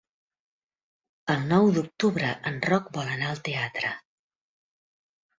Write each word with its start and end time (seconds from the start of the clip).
El 1.33 1.43
nou 1.51 1.67
d'octubre 1.75 2.31
en 2.51 2.57
Roc 2.69 2.87
vol 2.95 3.11
anar 3.17 3.27
al 3.33 3.43
teatre. 3.49 3.91